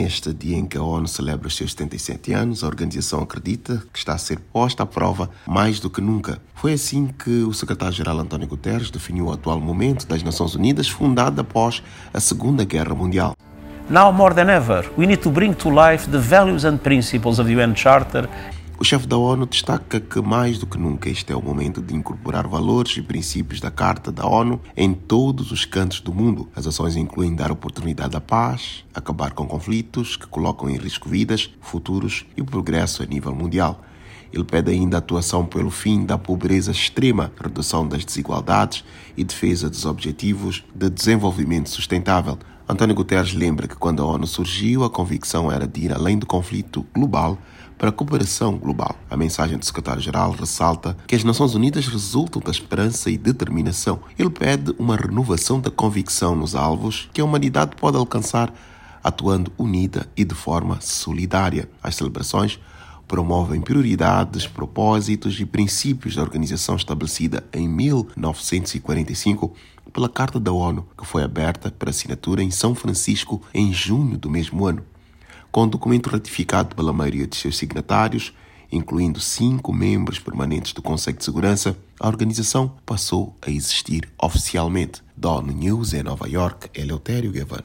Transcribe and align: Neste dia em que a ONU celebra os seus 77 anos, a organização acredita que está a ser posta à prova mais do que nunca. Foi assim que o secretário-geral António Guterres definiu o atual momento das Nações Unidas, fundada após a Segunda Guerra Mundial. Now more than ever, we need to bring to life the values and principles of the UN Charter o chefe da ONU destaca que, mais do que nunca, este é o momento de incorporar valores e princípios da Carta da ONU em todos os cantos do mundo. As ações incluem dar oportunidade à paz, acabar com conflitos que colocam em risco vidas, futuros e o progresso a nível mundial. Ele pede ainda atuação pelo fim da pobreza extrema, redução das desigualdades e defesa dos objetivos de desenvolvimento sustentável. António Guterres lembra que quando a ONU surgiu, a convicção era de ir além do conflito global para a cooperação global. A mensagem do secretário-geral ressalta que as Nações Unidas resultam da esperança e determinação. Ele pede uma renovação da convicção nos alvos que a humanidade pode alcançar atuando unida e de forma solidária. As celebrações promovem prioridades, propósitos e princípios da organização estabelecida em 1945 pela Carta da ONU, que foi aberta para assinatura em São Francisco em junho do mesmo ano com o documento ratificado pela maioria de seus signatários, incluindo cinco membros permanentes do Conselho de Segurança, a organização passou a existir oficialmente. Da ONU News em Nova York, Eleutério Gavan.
Neste 0.00 0.32
dia 0.32 0.56
em 0.56 0.64
que 0.64 0.78
a 0.78 0.82
ONU 0.82 1.08
celebra 1.08 1.48
os 1.48 1.56
seus 1.56 1.72
77 1.72 2.32
anos, 2.32 2.62
a 2.62 2.68
organização 2.68 3.20
acredita 3.20 3.82
que 3.92 3.98
está 3.98 4.14
a 4.14 4.18
ser 4.18 4.38
posta 4.38 4.84
à 4.84 4.86
prova 4.86 5.28
mais 5.44 5.80
do 5.80 5.90
que 5.90 6.00
nunca. 6.00 6.38
Foi 6.54 6.72
assim 6.72 7.08
que 7.08 7.42
o 7.42 7.52
secretário-geral 7.52 8.16
António 8.20 8.46
Guterres 8.46 8.92
definiu 8.92 9.26
o 9.26 9.32
atual 9.32 9.58
momento 9.58 10.06
das 10.06 10.22
Nações 10.22 10.54
Unidas, 10.54 10.88
fundada 10.88 11.40
após 11.40 11.82
a 12.14 12.20
Segunda 12.20 12.64
Guerra 12.64 12.94
Mundial. 12.94 13.34
Now 13.90 14.12
more 14.12 14.32
than 14.32 14.48
ever, 14.48 14.88
we 14.96 15.04
need 15.04 15.20
to 15.22 15.32
bring 15.32 15.52
to 15.54 15.68
life 15.68 16.08
the 16.08 16.18
values 16.18 16.64
and 16.64 16.78
principles 16.78 17.40
of 17.40 17.52
the 17.52 17.60
UN 17.60 17.74
Charter 17.74 18.28
o 18.80 18.84
chefe 18.84 19.08
da 19.08 19.16
ONU 19.16 19.44
destaca 19.44 19.98
que, 19.98 20.20
mais 20.20 20.56
do 20.56 20.64
que 20.64 20.78
nunca, 20.78 21.08
este 21.08 21.32
é 21.32 21.36
o 21.36 21.42
momento 21.42 21.82
de 21.82 21.96
incorporar 21.96 22.46
valores 22.46 22.96
e 22.96 23.02
princípios 23.02 23.60
da 23.60 23.72
Carta 23.72 24.12
da 24.12 24.24
ONU 24.24 24.60
em 24.76 24.94
todos 24.94 25.50
os 25.50 25.64
cantos 25.64 25.98
do 26.00 26.14
mundo. 26.14 26.48
As 26.54 26.64
ações 26.64 26.94
incluem 26.94 27.34
dar 27.34 27.50
oportunidade 27.50 28.16
à 28.16 28.20
paz, 28.20 28.84
acabar 28.94 29.32
com 29.32 29.48
conflitos 29.48 30.16
que 30.16 30.28
colocam 30.28 30.70
em 30.70 30.76
risco 30.76 31.08
vidas, 31.08 31.50
futuros 31.60 32.24
e 32.36 32.40
o 32.40 32.44
progresso 32.44 33.02
a 33.02 33.06
nível 33.06 33.34
mundial. 33.34 33.82
Ele 34.32 34.44
pede 34.44 34.70
ainda 34.70 34.98
atuação 34.98 35.44
pelo 35.44 35.70
fim 35.70 36.06
da 36.06 36.16
pobreza 36.16 36.70
extrema, 36.70 37.32
redução 37.42 37.88
das 37.88 38.04
desigualdades 38.04 38.84
e 39.16 39.24
defesa 39.24 39.68
dos 39.68 39.84
objetivos 39.86 40.62
de 40.72 40.88
desenvolvimento 40.88 41.68
sustentável. 41.68 42.38
António 42.70 42.94
Guterres 42.94 43.32
lembra 43.32 43.66
que 43.66 43.74
quando 43.74 44.02
a 44.02 44.04
ONU 44.04 44.26
surgiu, 44.26 44.84
a 44.84 44.90
convicção 44.90 45.50
era 45.50 45.66
de 45.66 45.86
ir 45.86 45.92
além 45.92 46.18
do 46.18 46.26
conflito 46.26 46.86
global 46.94 47.38
para 47.78 47.88
a 47.88 47.92
cooperação 47.92 48.58
global. 48.58 48.94
A 49.08 49.16
mensagem 49.16 49.56
do 49.56 49.64
secretário-geral 49.64 50.32
ressalta 50.32 50.94
que 51.06 51.14
as 51.14 51.24
Nações 51.24 51.54
Unidas 51.54 51.88
resultam 51.88 52.42
da 52.42 52.50
esperança 52.50 53.08
e 53.08 53.16
determinação. 53.16 54.00
Ele 54.18 54.28
pede 54.28 54.74
uma 54.78 54.96
renovação 54.96 55.58
da 55.58 55.70
convicção 55.70 56.36
nos 56.36 56.54
alvos 56.54 57.08
que 57.14 57.22
a 57.22 57.24
humanidade 57.24 57.74
pode 57.74 57.96
alcançar 57.96 58.52
atuando 59.02 59.50
unida 59.56 60.06
e 60.14 60.22
de 60.22 60.34
forma 60.34 60.78
solidária. 60.82 61.70
As 61.82 61.94
celebrações 61.94 62.60
promovem 63.08 63.60
prioridades, 63.60 64.46
propósitos 64.46 65.40
e 65.40 65.46
princípios 65.46 66.14
da 66.14 66.22
organização 66.22 66.76
estabelecida 66.76 67.42
em 67.52 67.66
1945 67.66 69.52
pela 69.92 70.08
Carta 70.08 70.38
da 70.38 70.52
ONU, 70.52 70.86
que 70.96 71.06
foi 71.06 71.24
aberta 71.24 71.70
para 71.70 71.90
assinatura 71.90 72.42
em 72.42 72.50
São 72.50 72.74
Francisco 72.74 73.42
em 73.52 73.72
junho 73.72 74.16
do 74.16 74.30
mesmo 74.30 74.66
ano 74.66 74.84
com 75.50 75.64
o 75.64 75.66
documento 75.66 76.10
ratificado 76.10 76.76
pela 76.76 76.92
maioria 76.92 77.26
de 77.26 77.36
seus 77.36 77.56
signatários, 77.56 78.32
incluindo 78.70 79.20
cinco 79.20 79.72
membros 79.72 80.18
permanentes 80.18 80.72
do 80.72 80.82
Conselho 80.82 81.16
de 81.16 81.24
Segurança, 81.24 81.76
a 81.98 82.06
organização 82.06 82.76
passou 82.84 83.36
a 83.42 83.50
existir 83.50 84.08
oficialmente. 84.22 85.02
Da 85.16 85.32
ONU 85.32 85.52
News 85.52 85.94
em 85.94 86.02
Nova 86.04 86.28
York, 86.28 86.70
Eleutério 86.72 87.32
Gavan. 87.32 87.64